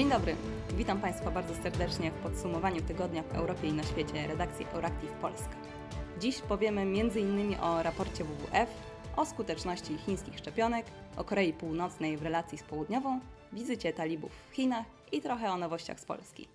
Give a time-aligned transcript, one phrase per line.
[0.00, 0.36] Dzień dobry,
[0.76, 5.56] witam Państwa bardzo serdecznie w podsumowaniu tygodnia w Europie i na świecie redakcji Euractiv Polska.
[6.20, 7.60] Dziś powiemy m.in.
[7.60, 8.68] o raporcie WWF,
[9.16, 10.86] o skuteczności chińskich szczepionek,
[11.16, 13.20] o Korei Północnej w relacji z Południową,
[13.52, 16.48] wizycie talibów w Chinach i trochę o nowościach z Polski.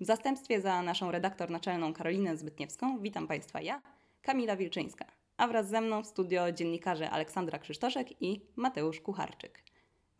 [0.00, 3.82] W zastępstwie za naszą redaktor naczelną Karolinę Zbytniewską witam Państwa ja,
[4.22, 5.04] Kamila Wilczyńska,
[5.36, 9.62] a wraz ze mną w studio dziennikarze Aleksandra Krzysztoszek i Mateusz Kucharczyk.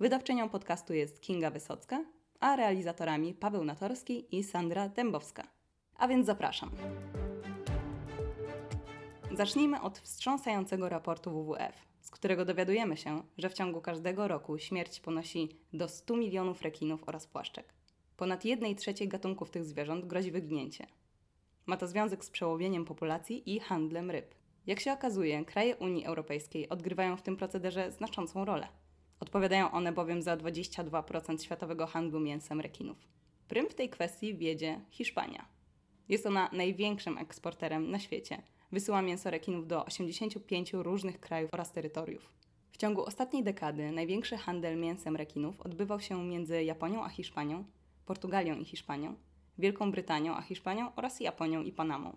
[0.01, 2.05] Wydawczynią podcastu jest Kinga Wysocka,
[2.41, 5.47] a realizatorami Paweł Natorski i Sandra Dębowska.
[5.97, 6.71] A więc zapraszam.
[9.37, 15.01] Zacznijmy od wstrząsającego raportu WWF, z którego dowiadujemy się, że w ciągu każdego roku śmierć
[15.01, 17.75] ponosi do 100 milionów rekinów oraz płaszczek.
[18.17, 20.87] Ponad 1 trzeciej gatunków tych zwierząt grozi wyginięcie.
[21.67, 24.35] Ma to związek z przełowieniem populacji i handlem ryb.
[24.67, 28.69] Jak się okazuje, kraje Unii Europejskiej odgrywają w tym procederze znaczącą rolę.
[29.21, 32.97] Odpowiadają one bowiem za 22% światowego handlu mięsem rekinów.
[33.49, 35.49] Prym w tej kwestii wiedzie Hiszpania.
[36.09, 38.43] Jest ona największym eksporterem na świecie.
[38.73, 42.33] Wysyła mięso rekinów do 85 różnych krajów oraz terytoriów.
[42.71, 47.65] W ciągu ostatniej dekady największy handel mięsem rekinów odbywał się między Japonią a Hiszpanią,
[48.07, 49.15] Portugalią i Hiszpanią,
[49.59, 52.17] Wielką Brytanią a Hiszpanią oraz Japonią i Panamą.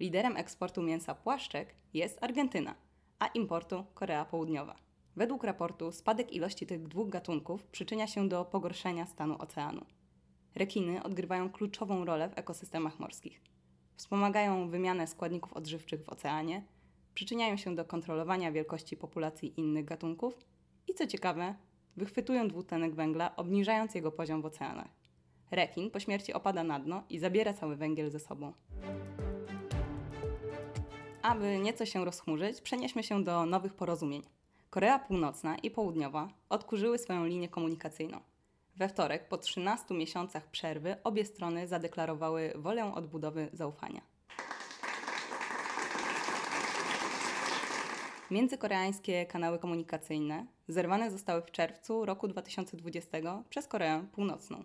[0.00, 2.74] Liderem eksportu mięsa płaszczek jest Argentyna,
[3.18, 4.85] a importu Korea Południowa.
[5.16, 9.84] Według raportu spadek ilości tych dwóch gatunków przyczynia się do pogorszenia stanu oceanu.
[10.54, 13.40] Rekiny odgrywają kluczową rolę w ekosystemach morskich.
[13.94, 16.64] Wspomagają wymianę składników odżywczych w oceanie,
[17.14, 20.38] przyczyniają się do kontrolowania wielkości populacji innych gatunków
[20.88, 21.54] i co ciekawe,
[21.96, 24.90] wychwytują dwutlenek węgla, obniżając jego poziom w oceanach.
[25.50, 28.52] Rekin po śmierci opada na dno i zabiera cały węgiel ze sobą.
[31.22, 34.22] Aby nieco się rozchmurzyć, przenieśmy się do nowych porozumień.
[34.76, 38.20] Korea Północna i Południowa odkurzyły swoją linię komunikacyjną.
[38.76, 44.00] We wtorek, po 13 miesiącach przerwy, obie strony zadeklarowały wolę odbudowy zaufania.
[48.30, 53.18] Międzykoreańskie kanały komunikacyjne zerwane zostały w czerwcu roku 2020
[53.50, 54.62] przez Koreę Północną.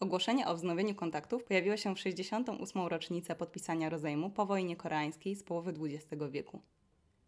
[0.00, 2.86] Ogłoszenie o wznowieniu kontaktów pojawiło się w 68.
[2.86, 6.60] rocznicę podpisania rozejmu po wojnie koreańskiej z połowy XX wieku.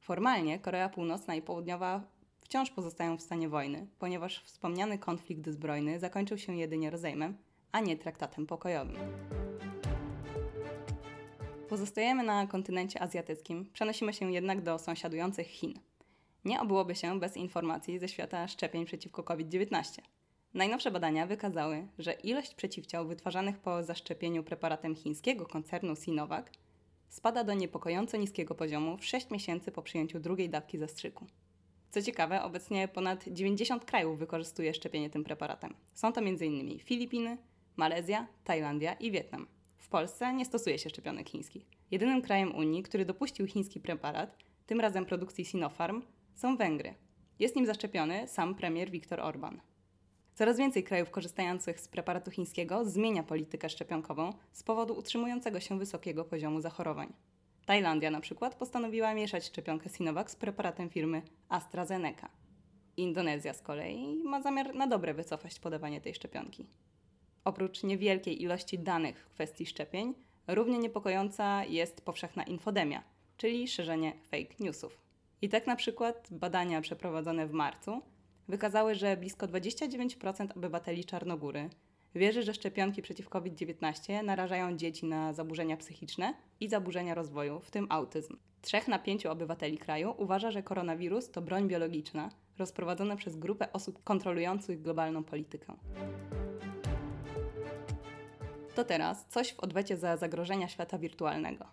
[0.07, 2.03] Formalnie Korea Północna i Południowa
[2.41, 7.37] wciąż pozostają w stanie wojny, ponieważ wspomniany konflikt zbrojny zakończył się jedynie rozejmem,
[7.73, 8.97] a nie traktatem pokojowym.
[11.69, 15.79] Pozostajemy na kontynencie azjatyckim, przenosimy się jednak do sąsiadujących Chin.
[16.45, 20.01] Nie obyłoby się bez informacji ze świata szczepień przeciwko COVID-19.
[20.55, 26.47] Najnowsze badania wykazały, że ilość przeciwciał wytwarzanych po zaszczepieniu preparatem chińskiego koncernu Sinovac
[27.09, 31.27] spada do niepokojąco niskiego poziomu w 6 miesięcy po przyjęciu drugiej dawki zastrzyku.
[31.91, 35.75] Co ciekawe, obecnie ponad 90 krajów wykorzystuje szczepienie tym preparatem.
[35.95, 36.79] Są to m.in.
[36.79, 37.37] Filipiny,
[37.77, 39.47] Malezja, Tajlandia i Wietnam.
[39.79, 41.67] W Polsce nie stosuje się szczepionek chińskich.
[41.91, 46.03] Jedynym krajem Unii, który dopuścił chiński preparat, tym razem produkcji Sinopharm,
[46.35, 46.95] są Węgry.
[47.39, 49.61] Jest nim zaszczepiony sam premier Viktor Orban.
[50.37, 56.25] Coraz więcej krajów korzystających z preparatu chińskiego zmienia politykę szczepionkową z powodu utrzymującego się wysokiego
[56.25, 57.13] poziomu zachorowań.
[57.67, 62.29] Tajlandia na przykład postanowiła mieszać szczepionkę Sinovac z preparatem firmy AstraZeneca.
[62.97, 66.67] Indonezja z kolei ma zamiar na dobre wycofać podawanie tej szczepionki.
[67.45, 70.15] Oprócz niewielkiej ilości danych w kwestii szczepień,
[70.47, 73.03] równie niepokojąca jest powszechna infodemia,
[73.37, 75.01] czyli szerzenie fake newsów.
[75.43, 78.03] I tak na przykład badania przeprowadzone w marcu
[78.49, 81.71] wykazały, że blisko 29% obywateli Czarnogóry
[82.19, 87.87] wierzy, że szczepionki przeciw COVID-19 narażają dzieci na zaburzenia psychiczne i zaburzenia rozwoju, w tym
[87.91, 88.37] autyzm.
[88.63, 94.05] Trzech na pięciu obywateli kraju uważa, że koronawirus to broń biologiczna rozprowadzona przez grupę osób
[94.05, 95.73] kontrolujących globalną politykę.
[98.75, 101.65] To teraz coś w odwecie za zagrożenia świata wirtualnego.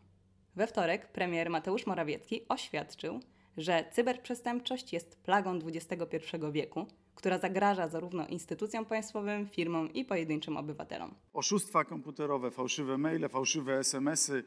[0.55, 3.19] We wtorek premier Mateusz Morawiecki oświadczył,
[3.57, 6.17] że cyberprzestępczość jest plagą XXI
[6.51, 11.15] wieku, która zagraża zarówno instytucjom państwowym, firmom i pojedynczym obywatelom.
[11.33, 14.43] Oszustwa komputerowe, fałszywe maile, fałszywe SMS-y,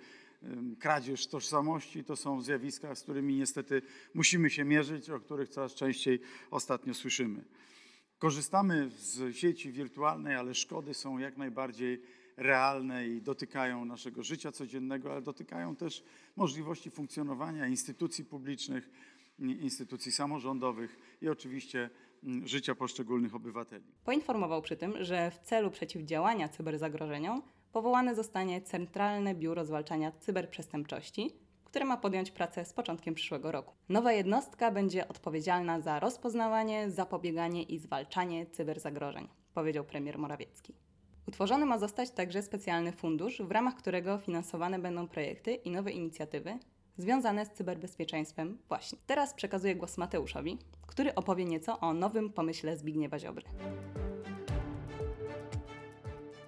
[0.78, 3.82] kradzież tożsamości to są zjawiska, z którymi niestety
[4.14, 6.20] musimy się mierzyć, o których coraz częściej
[6.50, 7.44] ostatnio słyszymy.
[8.18, 12.02] Korzystamy z sieci wirtualnej, ale szkody są jak najbardziej
[12.36, 16.04] realne i dotykają naszego życia codziennego, ale dotykają też
[16.36, 18.90] możliwości funkcjonowania instytucji publicznych,
[19.38, 21.90] instytucji samorządowych i oczywiście
[22.24, 23.84] mm, życia poszczególnych obywateli.
[24.04, 27.42] Poinformował przy tym, że w celu przeciwdziałania cyberzagrożeniom
[27.72, 31.30] powołane zostanie Centralne Biuro Zwalczania Cyberprzestępczości,
[31.64, 33.74] które ma podjąć pracę z początkiem przyszłego roku.
[33.88, 40.85] Nowa jednostka będzie odpowiedzialna za rozpoznawanie, zapobieganie i zwalczanie cyberzagrożeń, powiedział premier Morawiecki.
[41.26, 46.58] Utworzony ma zostać także specjalny fundusz, w ramach którego finansowane będą projekty i nowe inicjatywy
[46.98, 48.98] związane z cyberbezpieczeństwem właśnie.
[49.06, 53.44] Teraz przekazuję głos Mateuszowi, który opowie nieco o nowym pomyśle Zbigniewa Ziobry.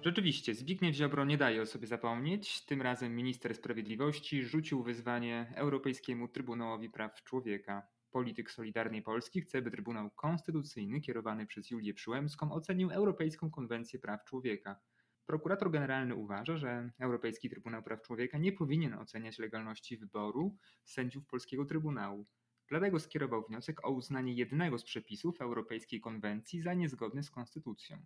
[0.01, 2.61] Rzeczywiście, Zbigniew Ziobro nie daje o sobie zapomnieć.
[2.65, 7.87] Tym razem minister sprawiedliwości rzucił wyzwanie Europejskiemu Trybunałowi Praw Człowieka.
[8.11, 14.23] Polityk Solidarnej Polski chce, by Trybunał Konstytucyjny kierowany przez Julię Przyłębską ocenił Europejską Konwencję Praw
[14.23, 14.79] Człowieka.
[15.25, 21.65] Prokurator Generalny uważa, że Europejski Trybunał Praw Człowieka nie powinien oceniać legalności wyboru sędziów Polskiego
[21.65, 22.25] Trybunału.
[22.67, 27.97] Dlatego skierował wniosek o uznanie jednego z przepisów Europejskiej Konwencji za niezgodny z konstytucją.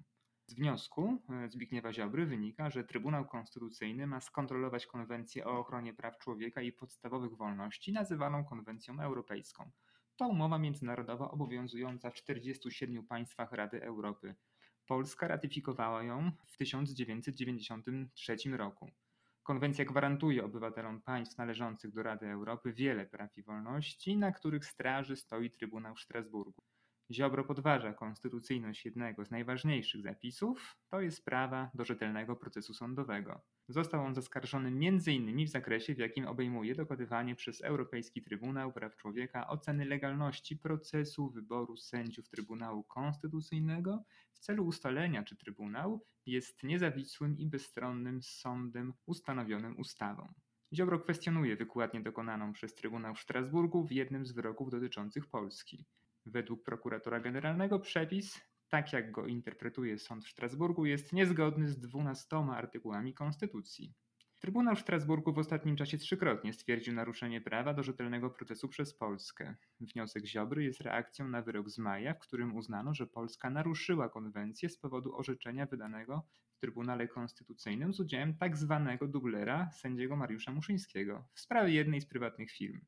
[0.48, 6.18] Z wniosku e, Zbigniewa Ziobry wynika, że Trybunał Konstytucyjny ma skontrolować Konwencję o ochronie praw
[6.18, 9.72] człowieka i podstawowych wolności, nazywaną Konwencją Europejską.
[10.18, 14.36] To umowa międzynarodowa obowiązująca w 47 państwach Rady Europy.
[14.86, 18.92] Polska ratyfikowała ją w 1993 roku.
[19.44, 25.16] Konwencja gwarantuje obywatelom państw należących do Rady Europy wiele praw i wolności, na których straży
[25.16, 26.64] stoi Trybunał w Strasburgu.
[27.14, 33.42] Ziobro podważa konstytucyjność jednego z najważniejszych zapisów, to jest prawa do rzetelnego procesu sądowego.
[33.68, 35.46] Został on zaskarżony m.in.
[35.46, 41.78] w zakresie, w jakim obejmuje dokonywanie przez Europejski Trybunał Praw Człowieka oceny legalności procesu wyboru
[41.78, 50.34] sędziów Trybunału Konstytucyjnego w celu ustalenia, czy Trybunał jest niezawisłym i bezstronnym sądem ustanowionym ustawą.
[50.74, 55.86] Ziobro kwestionuje wykładnię dokonaną przez Trybunał w Strasburgu w jednym z wyroków dotyczących Polski.
[56.26, 62.58] Według prokuratora generalnego przepis, tak jak go interpretuje sąd w Strasburgu, jest niezgodny z dwunastoma
[62.58, 63.94] artykułami Konstytucji.
[64.44, 69.56] Trybunał w Strasburgu w ostatnim czasie trzykrotnie stwierdził naruszenie prawa do rzetelnego procesu przez Polskę.
[69.80, 74.70] Wniosek Ziobry jest reakcją na wyrok z maja, w którym uznano, że Polska naruszyła konwencję
[74.70, 81.28] z powodu orzeczenia wydanego w Trybunale Konstytucyjnym z udziałem tak zwanego dublera sędziego Mariusza Muszyńskiego
[81.34, 82.82] w sprawie jednej z prywatnych firm.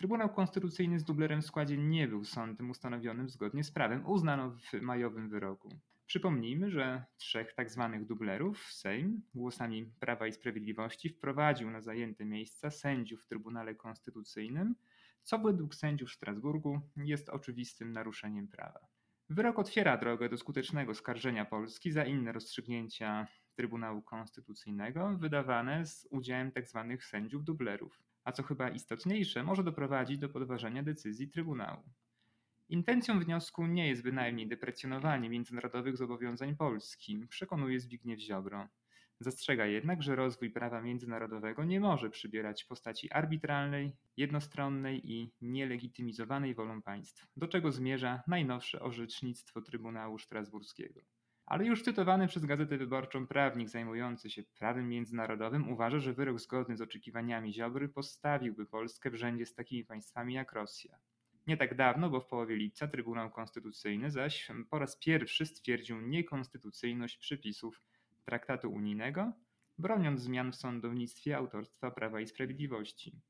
[0.00, 4.80] Trybunał Konstytucyjny z dublerem w składzie nie był sądem ustanowionym zgodnie z prawem, uznano w
[4.80, 5.78] majowym wyroku.
[6.06, 7.54] Przypomnijmy, że trzech.
[7.54, 7.68] Tak
[8.04, 14.74] dublerów Sejm głosami Prawa i Sprawiedliwości wprowadził na zajęte miejsca sędziów w Trybunale Konstytucyjnym,
[15.22, 18.80] co według sędziów Strasburgu jest oczywistym naruszeniem prawa.
[19.30, 26.52] Wyrok otwiera drogę do skutecznego skarżenia Polski za inne rozstrzygnięcia Trybunału Konstytucyjnego wydawane z udziałem
[26.52, 26.86] tzw.
[26.90, 31.82] Tak sędziów dublerów a co chyba istotniejsze, może doprowadzić do podważenia decyzji Trybunału.
[32.68, 38.68] Intencją wniosku nie jest bynajmniej deprecjonowanie międzynarodowych zobowiązań Polski, przekonuje Zbigniew Ziobro.
[39.20, 46.82] Zastrzega jednak, że rozwój prawa międzynarodowego nie może przybierać postaci arbitralnej, jednostronnej i nielegitymizowanej wolą
[46.82, 51.00] państw, do czego zmierza najnowsze orzecznictwo Trybunału Strasburskiego.
[51.50, 56.76] Ale już cytowany przez Gazetę Wyborczą prawnik zajmujący się prawem międzynarodowym uważa, że wyrok zgodny
[56.76, 60.98] z oczekiwaniami Ziobry postawiłby Polskę w rzędzie z takimi państwami jak Rosja.
[61.46, 67.16] Nie tak dawno, bo w połowie lipca Trybunał Konstytucyjny zaś po raz pierwszy stwierdził niekonstytucyjność
[67.16, 67.82] przepisów
[68.24, 69.32] traktatu unijnego,
[69.78, 73.20] broniąc zmian w sądownictwie autorstwa Prawa i Sprawiedliwości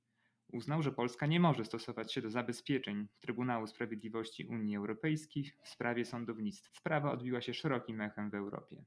[0.52, 6.04] uznał, że Polska nie może stosować się do zabezpieczeń Trybunału Sprawiedliwości Unii Europejskiej w sprawie
[6.04, 6.70] sądownictwa.
[6.76, 8.84] Sprawa odbiła się szerokim echem w Europie.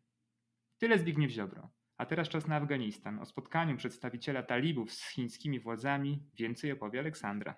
[0.78, 1.70] Tyle Zbigniew Ziobro.
[1.98, 3.20] A teraz czas na Afganistan.
[3.20, 7.56] O spotkaniu przedstawiciela talibów z chińskimi władzami więcej opowie Aleksandra.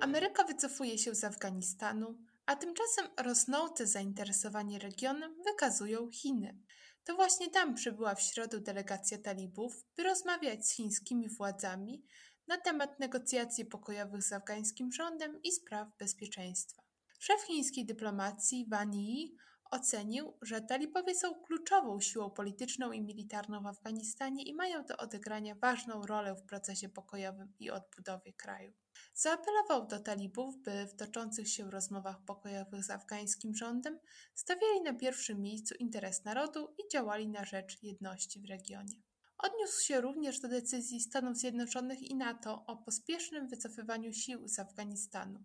[0.00, 6.58] Ameryka wycofuje się z Afganistanu, a tymczasem rosnące zainteresowanie regionem wykazują Chiny.
[7.04, 12.04] To właśnie tam przybyła w środę delegacja talibów, by rozmawiać z chińskimi władzami
[12.46, 16.82] na temat negocjacji pokojowych z afgańskim rządem i spraw bezpieczeństwa.
[17.18, 19.36] Szef chińskiej dyplomacji Wang Yi
[19.72, 25.54] ocenił, że talibowie są kluczową siłą polityczną i militarną w Afganistanie i mają do odegrania
[25.54, 28.72] ważną rolę w procesie pokojowym i odbudowie kraju.
[29.14, 33.98] Zaapelował do talibów, by w toczących się rozmowach pokojowych z afgańskim rządem
[34.34, 39.02] stawiali na pierwszym miejscu interes narodu i działali na rzecz jedności w regionie.
[39.38, 45.40] Odniósł się również do decyzji Stanów Zjednoczonych i NATO o pospiesznym wycofywaniu sił z Afganistanu.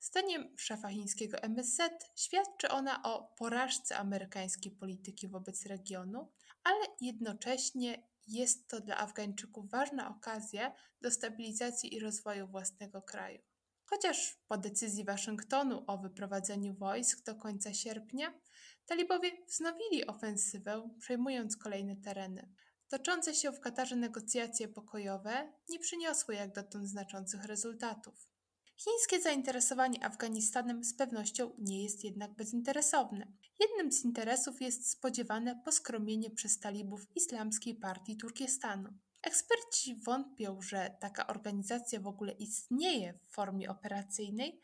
[0.00, 1.80] Zdaniem szefa chińskiego MSZ
[2.16, 6.32] świadczy ona o porażce amerykańskiej polityki wobec regionu,
[6.64, 13.38] ale jednocześnie jest to dla Afgańczyków ważna okazja do stabilizacji i rozwoju własnego kraju.
[13.84, 18.40] Chociaż po decyzji Waszyngtonu o wyprowadzeniu wojsk do końca sierpnia,
[18.86, 22.52] talibowie wznowili ofensywę, przejmując kolejne tereny.
[22.88, 28.35] Toczące się w Katarze negocjacje pokojowe nie przyniosły jak dotąd znaczących rezultatów.
[28.78, 33.26] Chińskie zainteresowanie Afganistanem z pewnością nie jest jednak bezinteresowne.
[33.60, 38.88] Jednym z interesów jest spodziewane poskromienie przez talibów Islamskiej Partii Turkestanu.
[39.22, 44.60] Eksperci wątpią, że taka organizacja w ogóle istnieje w formie operacyjnej,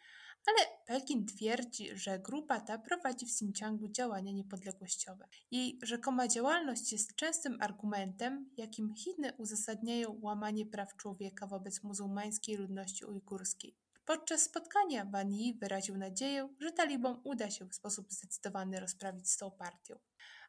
[0.46, 5.28] ale Pekin twierdzi, że grupa ta prowadzi w Xinjiangu działania niepodległościowe.
[5.50, 13.04] Jej rzekoma działalność jest częstym argumentem, jakim Chiny uzasadniają łamanie praw człowieka wobec muzułmańskiej ludności
[13.04, 13.76] ujgurskiej.
[14.04, 19.36] Podczas spotkania Ban Yi wyraził nadzieję, że talibom uda się w sposób zdecydowany rozprawić z
[19.36, 19.98] tą partią.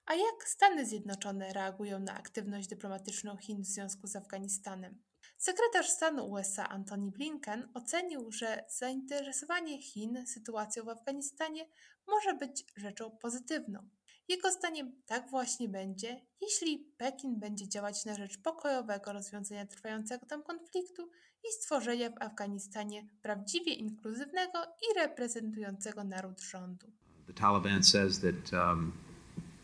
[0.05, 5.03] A jak Stany Zjednoczone reagują na aktywność dyplomatyczną Chin w związku z Afganistanem?
[5.38, 11.65] Sekretarz stanu USA Antony Blinken ocenił, że zainteresowanie Chin sytuacją w Afganistanie
[12.07, 13.89] może być rzeczą pozytywną.
[14.27, 20.43] Jego zdaniem tak właśnie będzie, jeśli Pekin będzie działać na rzecz pokojowego rozwiązania trwającego tam
[20.43, 21.09] konfliktu
[21.43, 26.87] i stworzenia w Afganistanie prawdziwie inkluzywnego i reprezentującego naród rządu.
[27.27, 28.93] The Taliban says that um,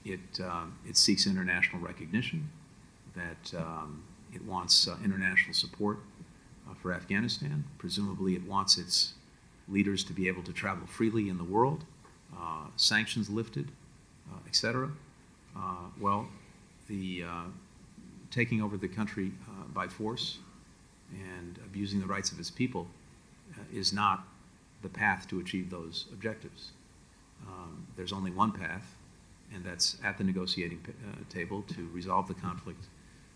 [0.06, 2.48] it, um, it seeks international recognition,
[3.14, 7.64] that um, it wants uh, international support uh, for Afghanistan.
[7.78, 9.14] Presumably, it wants its
[9.68, 11.86] leaders to be able to travel freely in the world,
[12.34, 13.72] uh, sanctions lifted,
[14.32, 14.90] uh, etc.
[15.56, 15.60] Uh,
[16.00, 16.28] well,
[16.88, 17.44] the uh,
[18.32, 19.32] taking over the country
[19.74, 20.40] by force
[21.12, 22.88] and abusing the rights of its people
[23.74, 24.28] is not
[24.82, 26.72] the path to achieve those objectives.
[27.48, 28.96] Um, there's only one path,
[29.54, 30.86] and that's at the negotiating
[31.30, 32.86] table to resolve the conflict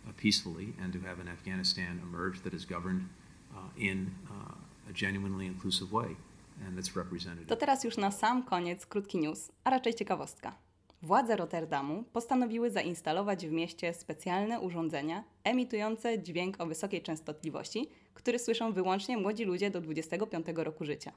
[0.06, 3.08] Uh, peacefully and to have an Afghanistan emerge that is governed
[3.56, 6.18] uh, in uh, a genuinely inclusive way
[6.66, 7.48] and that's represented.
[7.48, 10.56] To teraz już na sam koniec krótki news, a raczej ciekawostka.
[11.04, 18.74] Władze Rotterdamu postanowiły zainstalować w mieście specjalne urządzenia emitujące dźwięk o wysokiej częstotliwości, który słyszą
[18.74, 21.12] wyłącznie młodzi ludzie do 25 roku życia.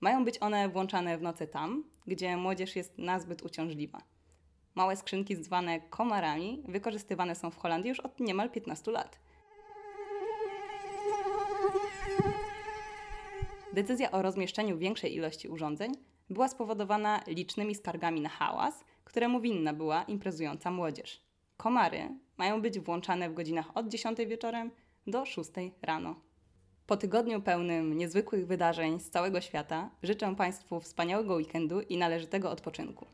[0.00, 4.02] Mają być one włączane w nocy tam, gdzie młodzież jest nazbyt uciążliwa.
[4.74, 9.18] Małe skrzynki zwane komarami wykorzystywane są w Holandii już od niemal 15 lat.
[13.72, 15.92] Decyzja o rozmieszczeniu większej ilości urządzeń
[16.30, 21.20] była spowodowana licznymi skargami na hałas, któremu winna była imprezująca młodzież.
[21.56, 24.70] Komary mają być włączane w godzinach od 10 wieczorem
[25.06, 25.50] do 6
[25.82, 26.14] rano.
[26.86, 33.06] Po tygodniu pełnym niezwykłych wydarzeń z całego świata życzę Państwu wspaniałego weekendu i należytego odpoczynku.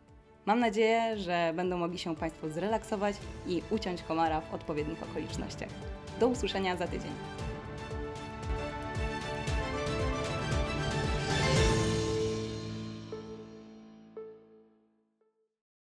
[0.46, 5.70] Mam nadzieję, że będą mogli się Państwo zrelaksować i uciąć komara w odpowiednich okolicznościach.
[6.20, 7.47] Do usłyszenia za tydzień.